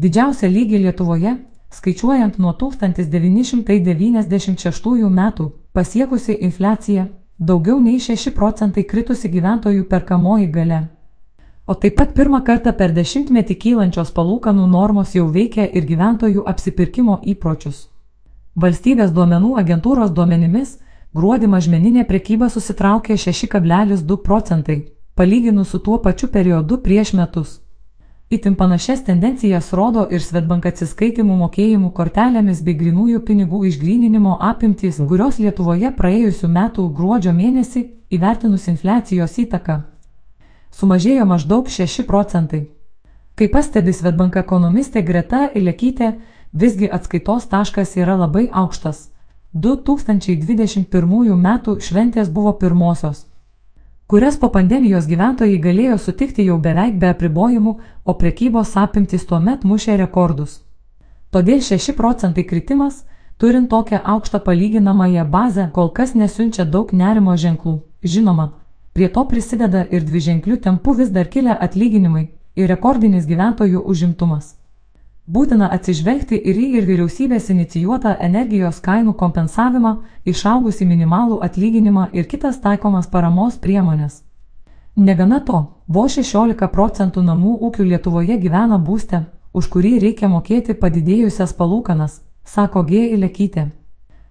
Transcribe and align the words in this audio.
Didžiausią 0.00 0.48
lygį 0.48 0.78
Lietuvoje, 0.86 1.34
skaičiuojant 1.76 2.38
nuo 2.40 2.54
1996 2.60 5.10
metų, 5.18 5.44
pasiekusi 5.76 6.32
infliacija, 6.46 7.04
daugiau 7.36 7.76
nei 7.84 7.98
6 8.00 8.32
procentai 8.38 8.84
kritusi 8.92 9.26
gyventojų 9.34 9.82
perkamoji 9.92 10.48
gale. 10.56 10.80
O 11.66 11.72
taip 11.74 11.94
pat 12.00 12.10
pirmą 12.16 12.40
kartą 12.48 12.70
per 12.80 12.90
dešimtmetį 12.96 13.54
kylančios 13.66 14.10
palūkanų 14.16 14.64
normos 14.72 15.08
jau 15.18 15.26
veikia 15.36 15.64
ir 15.68 15.82
gyventojų 15.92 16.40
apsipirkimo 16.54 17.14
įpročius. 17.34 17.78
Valstybės 18.56 19.10
duomenų 19.12 19.50
agentūros 19.60 20.10
duomenimis 20.16 20.68
gruodį 21.14 21.46
mažmeninė 21.56 22.02
prekyba 22.08 22.46
susitraukė 22.48 23.14
6,2 23.20 24.16
procentai, 24.24 24.78
palyginus 25.14 25.68
su 25.74 25.78
tuo 25.78 25.98
pačiu 25.98 26.28
periodu 26.28 26.78
prieš 26.86 27.12
metus. 27.20 27.60
Itin 28.30 28.54
panašias 28.54 29.04
tendencijas 29.04 29.72
rodo 29.74 30.04
ir 30.14 30.22
Svetbank 30.22 30.68
atsiskaitimų 30.70 31.36
mokėjimų 31.40 31.88
kortelėmis 31.96 32.60
bei 32.62 32.76
grinųjų 32.78 33.24
pinigų 33.26 33.64
išgryninimo 33.66 34.36
apimtys, 34.50 35.00
kurios 35.02 35.40
Lietuvoje 35.42 35.90
praėjusiu 35.98 36.48
metu 36.48 36.84
gruodžio 36.94 37.32
mėnesį 37.34 37.82
įvertinus 38.14 38.68
infliacijos 38.70 39.34
įtaką 39.44 39.80
sumažėjo 40.70 41.24
maždaug 41.26 41.68
6 41.68 42.06
procentai. 42.06 42.68
Kaip 43.34 43.54
pastebi 43.56 43.92
Svetbank 43.92 44.36
ekonomistė 44.36 45.02
Greta 45.02 45.48
Ilekytė, 45.54 46.12
visgi 46.52 46.90
atskaitos 46.98 47.48
taškas 47.50 47.96
yra 47.96 48.14
labai 48.20 48.46
aukštas. 48.62 49.08
2021 49.54 50.86
m. 51.34 51.58
šventės 51.82 52.30
buvo 52.30 52.54
pirmosios 52.62 53.26
kurias 54.10 54.34
po 54.42 54.48
pandemijos 54.50 55.04
gyventojai 55.06 55.58
galėjo 55.62 55.96
sutikti 56.02 56.42
jau 56.42 56.56
beveik 56.58 56.96
be 56.98 57.12
apribojimų, 57.12 57.72
o 58.02 58.14
prekybos 58.18 58.72
apimtis 58.82 59.22
tuo 59.28 59.38
met 59.38 59.62
mušė 59.62 59.94
rekordus. 60.00 60.56
Todėl 61.30 61.60
6 61.62 61.94
procentai 62.00 62.42
kritimas, 62.42 63.04
turint 63.38 63.70
tokią 63.70 64.00
aukštą 64.14 64.40
palyginamąją 64.48 65.28
bazę, 65.30 65.68
kol 65.76 65.92
kas 65.98 66.16
nesiunčia 66.18 66.66
daug 66.66 66.90
nerimo 66.92 67.36
ženklų. 67.38 67.76
Žinoma, 68.02 68.48
prie 68.98 69.08
to 69.14 69.24
prisideda 69.30 69.84
ir 69.94 70.02
dviženklių 70.02 70.58
tempų 70.66 70.96
vis 71.02 71.14
dar 71.14 71.30
kilę 71.30 71.54
atlyginimai 71.68 72.24
ir 72.56 72.68
rekordinis 72.74 73.30
gyventojų 73.30 73.84
užimtumas. 73.94 74.56
Būtina 75.30 75.68
atsižvelgti 75.70 76.38
ir 76.50 76.56
į 76.58 76.64
ir 76.78 76.86
vyriausybės 76.88 77.52
inicijuotą 77.52 78.16
energijos 78.26 78.80
kainų 78.82 79.12
kompensavimą, 79.20 79.92
išaugusi 80.26 80.88
minimalų 80.90 81.36
atlyginimą 81.46 82.08
ir 82.18 82.26
kitas 82.26 82.58
taikomas 82.64 83.06
paramos 83.06 83.58
priemonės. 83.62 84.24
Negana 84.96 85.38
to, 85.46 85.60
vos 85.86 86.16
16 86.18 86.68
procentų 86.74 87.22
namų 87.22 87.54
ūkių 87.68 87.86
Lietuvoje 87.92 88.40
gyvena 88.42 88.80
būste, 88.90 89.22
už 89.54 89.70
kurį 89.70 89.98
reikia 90.02 90.28
mokėti 90.28 90.74
padidėjusias 90.74 91.54
palūkanas, 91.54 92.20
sako 92.44 92.82
G. 92.90 93.06
Ilekytė. 93.14 93.70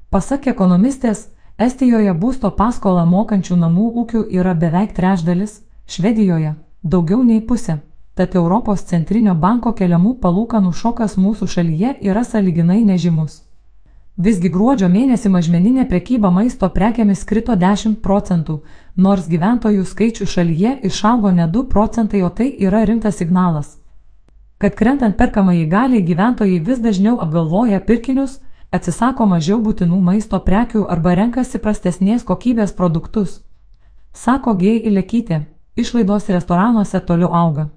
Pasak 0.09 0.47
ekonomistės, 0.51 1.29
Estijoje 1.59 2.11
būsto 2.15 2.51
paskolą 2.55 3.05
mokančių 3.05 3.55
namų 3.59 3.87
ūkių 4.03 4.25
yra 4.31 4.53
beveik 4.55 4.93
trečdalis, 4.95 5.61
Švedijoje 5.87 6.55
daugiau 6.83 7.23
nei 7.23 7.41
pusė. 7.41 7.79
Tad 8.15 8.35
Europos 8.35 8.83
centrinio 8.87 9.35
banko 9.35 9.73
keliamų 9.73 10.15
palūkanų 10.23 10.73
šokas 10.73 11.15
mūsų 11.17 11.47
šalyje 11.47 11.93
yra 12.01 12.23
saliginai 12.23 12.81
nežymus. 12.87 13.43
Visgi 14.19 14.49
gruodžio 14.51 14.89
mėnesį 14.91 15.29
mažmeninė 15.31 15.85
prekyba 15.87 16.27
maisto 16.35 16.67
prekiamis 16.75 17.21
krito 17.23 17.53
10 17.55 18.01
procentų, 18.03 18.57
nors 18.97 19.29
gyventojų 19.31 19.85
skaičių 19.87 20.27
šalyje 20.27 20.73
išaugo 20.89 21.31
ne 21.31 21.45
2 21.47 21.63
procentai, 21.71 22.19
o 22.27 22.29
tai 22.29 22.49
yra 22.59 22.83
rimtas 22.83 23.21
signalas. 23.21 23.77
Kad 24.59 24.75
krentant 24.75 25.15
perkamai 25.15 25.63
galiai 25.71 26.03
gyventojai 26.03 26.59
vis 26.59 26.83
dažniau 26.83 27.15
apgalvoja 27.23 27.79
pirkinius, 27.79 28.41
atsisako 28.75 29.23
mažiau 29.25 29.61
būtinų 29.63 30.01
maisto 30.03 30.43
prekių 30.43 30.83
arba 30.91 31.15
renkasi 31.15 31.63
prastesnės 31.63 32.27
kokybės 32.27 32.75
produktus. 32.75 33.39
Sako 34.11 34.59
G. 34.59 34.75
Ilekytė, 34.91 35.45
išlaidos 35.79 36.27
restoranuose 36.27 36.99
toliau 36.99 37.31
auga. 37.31 37.69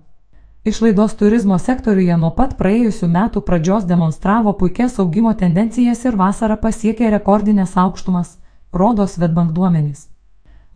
Išlaidos 0.65 1.15
turizmo 1.17 1.57
sektoriuje 1.59 2.17
nuo 2.23 2.29
pat 2.37 2.53
praėjusių 2.55 3.07
metų 3.11 3.41
pradžios 3.47 3.83
demonstravo 3.87 4.53
puikias 4.61 5.01
augimo 5.03 5.33
tendencijas 5.35 6.05
ir 6.07 6.15
vasarą 6.21 6.55
pasiekė 6.63 7.09
rekordinės 7.11 7.73
aukštumas, 7.85 8.37
rodo 8.73 9.07
Svetbank 9.11 9.51
duomenys. 9.57 10.05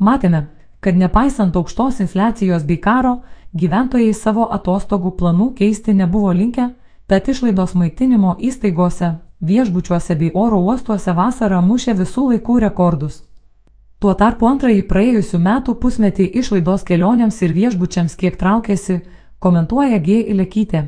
Matėme, 0.02 0.40
kad 0.80 0.98
nepaisant 0.98 1.54
aukštos 1.54 2.00
infliacijos 2.02 2.66
bei 2.66 2.80
karo, 2.82 3.20
gyventojai 3.54 4.10
savo 4.10 4.48
atostogų 4.58 5.12
planų 5.20 5.52
keisti 5.60 5.94
nebuvo 5.94 6.32
linkę, 6.34 6.72
tad 7.06 7.30
išlaidos 7.30 7.78
maitinimo 7.78 8.34
įstaigose, 8.42 9.12
viešbučiuose 9.40 10.16
bei 10.18 10.32
oro 10.34 10.58
uostuose 10.66 11.14
vasarą 11.14 11.62
mušė 11.62 11.94
visų 12.00 12.32
laikų 12.32 12.58
rekordus. 12.66 13.22
Tuo 14.02 14.18
tarpu 14.18 14.50
antrąjį 14.50 14.82
praėjusių 14.90 15.38
metų 15.46 15.76
pusmetį 15.78 16.26
išlaidos 16.42 16.82
kelionėms 16.82 17.38
ir 17.46 17.54
viešbučiams 17.54 18.18
kiek 18.18 18.34
traukėsi, 18.36 19.04
komentuoja 19.46 20.02
G. 20.02 20.20
Ilekytė. 20.34 20.82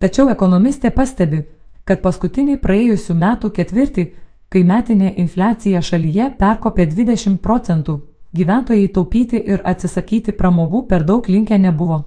Tačiau 0.00 0.30
ekonomistė 0.32 0.90
pastebi, 0.96 1.44
kad 1.84 2.00
paskutinį 2.04 2.58
praėjusių 2.64 3.14
metų 3.20 3.50
ketvirtį, 3.58 4.04
kai 4.48 4.62
metinė 4.64 5.14
infliacija 5.20 5.82
šalyje 5.84 6.30
perkopė 6.40 6.86
20 6.90 7.38
procentų, 7.44 8.00
gyventojai 8.34 8.88
taupyti 8.96 9.40
ir 9.52 9.62
atsisakyti 9.64 10.34
pramogų 10.38 10.84
per 10.90 11.04
daug 11.04 11.28
linkę 11.28 11.58
nebuvo. 11.58 12.04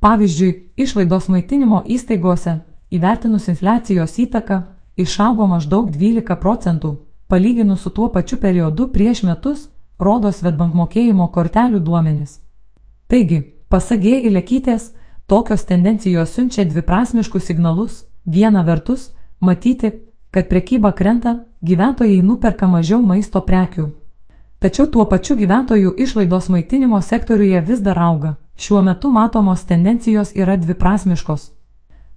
Pavyzdžiui, 0.00 0.52
išlaidos 0.76 1.28
maitinimo 1.32 1.82
įstaigose, 1.96 2.58
įvertinus 2.92 3.48
infliacijos 3.52 4.18
įtaką, 4.26 4.62
išaugo 4.96 5.46
maždaug 5.50 5.90
12 5.90 6.36
procentų, 6.42 6.96
palyginus 7.28 7.82
su 7.86 7.90
tuo 7.90 8.08
pačiu 8.12 8.38
periodu 8.42 8.88
prieš 8.92 9.22
metus, 9.28 9.68
rodo 9.98 10.32
Svetbank 10.32 10.74
mokėjimo 10.74 11.30
kortelių 11.32 11.80
duomenys. 11.80 12.40
Taigi, 13.08 13.55
Pasagė 13.68 14.20
įlekytės, 14.28 14.92
tokios 15.26 15.64
tendencijos 15.66 16.30
siunčia 16.36 16.62
dviprasmiškus 16.70 17.48
signalus. 17.48 18.04
Viena 18.22 18.62
vertus, 18.62 19.10
matyti, 19.40 19.90
kad 20.30 20.46
prekyba 20.46 20.92
krenta, 20.94 21.32
gyventojai 21.66 22.20
nuperka 22.22 22.68
mažiau 22.70 23.00
maisto 23.02 23.42
prekių. 23.42 23.88
Tačiau 24.62 24.86
tuo 24.86 25.08
pačiu 25.10 25.34
gyventojų 25.42 25.96
išlaidos 25.98 26.46
maitinimo 26.48 27.02
sektoriuje 27.02 27.64
vis 27.66 27.82
dar 27.82 27.98
auga. 27.98 28.36
Šiuo 28.56 28.84
metu 28.86 29.10
matomos 29.10 29.66
tendencijos 29.66 30.30
yra 30.38 30.56
dviprasmiškos. 30.56 31.50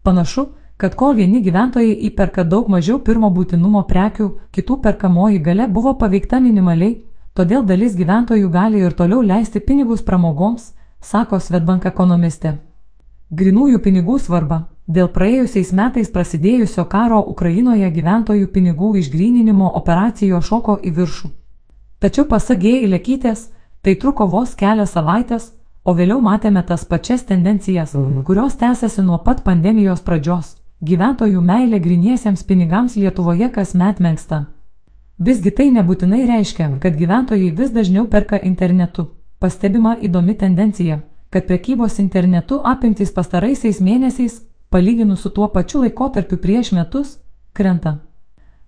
Panašu, 0.04 0.48
kad 0.78 0.96
kol 0.96 1.18
vieni 1.18 1.42
gyventojai 1.42 1.98
įperka 2.12 2.46
daug 2.46 2.70
mažiau 2.70 3.02
pirmo 3.02 3.34
būtinumo 3.34 3.88
prekių, 3.90 4.36
kitų 4.54 4.84
perkamoji 4.86 5.42
gale 5.42 5.68
buvo 5.68 5.98
paveikta 5.98 6.40
minimaliai, 6.40 7.00
todėl 7.34 7.66
dalis 7.66 7.98
gyventojų 7.98 8.52
gali 8.54 8.86
ir 8.86 8.94
toliau 8.94 9.26
leisti 9.26 9.60
pinigus 9.60 10.06
pramogoms, 10.06 10.76
sako 11.02 11.40
Svetbank 11.40 11.86
ekonomistė. 11.86 12.58
Grinųjų 13.30 13.80
pinigų 13.86 14.18
svarba 14.20 14.64
dėl 14.88 15.08
praėjusiais 15.14 15.72
metais 15.78 16.10
prasidėjusio 16.10 16.86
karo 16.90 17.20
Ukrainoje 17.34 17.90
gyventojų 17.94 18.48
pinigų 18.56 18.96
išgryninimo 19.02 19.70
operacijo 19.80 20.42
šoko 20.42 20.80
į 20.84 20.94
viršų. 20.98 21.30
Tačiau 22.00 22.26
pasagė 22.26 22.80
įlekytės, 22.88 23.50
tai 23.82 23.96
truko 23.96 24.28
vos 24.28 24.56
kelias 24.56 24.96
savaitės, 24.96 25.52
o 25.86 25.94
vėliau 25.94 26.22
matėme 26.22 26.64
tas 26.66 26.86
pačias 26.86 27.24
tendencijas, 27.24 27.94
mhm. 27.94 28.24
kurios 28.24 28.58
tęsiasi 28.58 29.06
nuo 29.06 29.20
pat 29.24 29.44
pandemijos 29.44 30.02
pradžios. 30.02 30.56
Gyventojų 30.82 31.42
meilė 31.44 31.80
griniesiems 31.84 32.44
pinigams 32.48 32.96
Lietuvoje 32.96 33.50
kasmet 33.52 34.00
menksta. 34.00 34.46
Visgi 35.20 35.52
tai 35.52 35.68
nebūtinai 35.76 36.24
reiškia, 36.26 36.70
kad 36.80 36.96
gyventojai 36.96 37.52
vis 37.52 37.74
dažniau 37.76 38.08
perka 38.08 38.40
internetu. 38.40 39.10
Pastebima 39.40 39.96
įdomi 40.02 40.36
tendencija, 40.36 41.00
kad 41.30 41.46
prekybos 41.48 42.00
internetu 42.00 42.58
apimtys 42.64 43.14
pastaraisiais 43.16 43.80
mėnesiais, 43.80 44.42
palyginus 44.70 45.22
su 45.24 45.30
tuo 45.30 45.48
pačiu 45.48 45.80
laikotarpiu 45.86 46.38
prieš 46.38 46.72
metus, 46.76 47.14
krenta. 47.54 47.94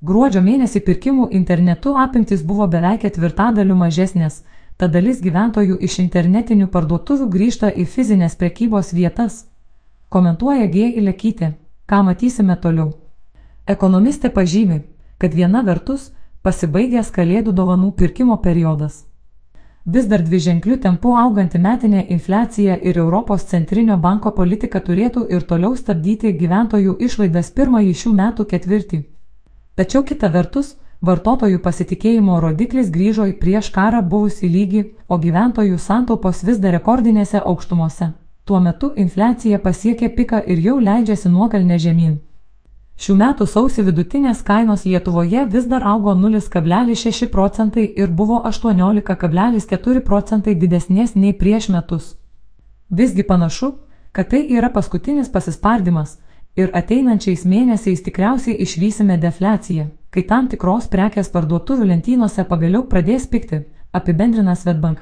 Gruodžio 0.01 0.41
mėnesį 0.41 0.79
pirkimų 0.85 1.27
internetu 1.39 1.97
apimtys 2.05 2.45
buvo 2.47 2.69
beveik 2.71 3.03
ketvirtadaliu 3.03 3.75
mažesnės, 3.75 4.41
ta 4.77 4.87
dalis 4.87 5.19
gyventojų 5.21 5.75
iš 5.89 5.99
internetinių 6.05 6.71
parduotuvių 6.71 7.27
grįžta 7.35 7.69
į 7.75 7.85
fizinės 7.85 8.39
prekybos 8.39 8.95
vietas. 8.95 9.45
Komentuoja 10.09 10.71
G. 10.71 10.87
Ilekytė, 11.03 11.53
ką 11.85 12.01
matysime 12.07 12.55
toliau. 12.55 12.93
Ekonomistė 13.67 14.31
pažymi, 14.31 14.81
kad 15.19 15.35
viena 15.35 15.67
vertus 15.67 16.13
pasibaigęs 16.41 17.11
kalėdų 17.11 17.51
dovanų 17.53 17.91
pirkimo 17.91 18.39
periodas. 18.41 19.10
Vis 19.85 20.05
dar 20.05 20.21
dviženklių 20.21 20.75
tempų 20.77 21.15
auganti 21.17 21.57
metinė 21.57 22.03
infliacija 22.13 22.75
ir 22.85 22.97
Europos 23.01 23.47
centrinio 23.49 23.97
banko 23.97 24.31
politika 24.31 24.79
turėtų 24.79 25.25
ir 25.33 25.41
toliau 25.41 25.73
stabdyti 25.75 26.35
gyventojų 26.37 26.99
išlaidas 27.01 27.49
pirmąjį 27.49 27.95
šių 28.03 28.13
metų 28.13 28.45
ketvirtį. 28.51 29.01
Tačiau 29.75 30.03
kita 30.03 30.29
vertus, 30.29 30.75
vartotojų 31.01 31.59
pasitikėjimo 31.65 32.39
rodiklis 32.39 32.91
grįžo 32.93 33.25
į 33.33 33.37
prieš 33.41 33.71
karą 33.73 34.03
buvusį 34.05 34.49
lygį, 34.55 34.83
o 35.09 35.17
gyventojų 35.17 35.77
santaupos 35.77 36.43
vis 36.43 36.59
dar 36.61 36.77
rekordinėse 36.77 37.41
aukštumose. 37.41 38.13
tuo 38.45 38.59
metu 38.59 38.93
infliacija 38.97 39.59
pasiekė 39.59 40.09
piką 40.15 40.43
ir 40.45 40.59
jau 40.59 40.79
leidžiasi 40.79 41.29
nuokalne 41.29 41.79
žemyn. 41.79 42.19
Šių 43.01 43.15
metų 43.17 43.47
sausį 43.49 43.87
vidutinės 43.87 44.43
kainos 44.45 44.83
Lietuvoje 44.85 45.47
vis 45.49 45.63
dar 45.69 45.81
augo 45.89 46.11
0,6 46.13 47.29
procentai 47.33 47.85
ir 47.97 48.11
buvo 48.19 48.35
18,4 48.45 50.03
procentai 50.05 50.53
didesnės 50.53 51.15
nei 51.15 51.33
prieš 51.33 51.69
metus. 51.73 52.11
Visgi 52.93 53.25
panašu, 53.25 53.71
kad 54.11 54.29
tai 54.29 54.43
yra 54.53 54.69
paskutinis 54.69 55.33
pasispardimas 55.33 56.19
ir 56.55 56.69
ateinančiais 56.77 57.41
mėnesiais 57.41 58.05
tikriausiai 58.05 58.59
išvysime 58.67 59.17
defliaciją, 59.17 59.87
kai 60.13 60.27
tam 60.29 60.51
tikros 60.53 60.85
prekės 60.93 61.33
parduotuvių 61.33 61.89
lentynose 61.95 62.45
pagaliau 62.45 62.85
pradės 62.85 63.25
pikti, 63.25 63.63
apibendrina 63.97 64.53
Svetbank. 64.53 65.01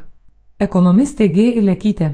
Ekonomistė 0.59 1.27
G. 1.27 1.51
Ilekytė. 1.59 2.13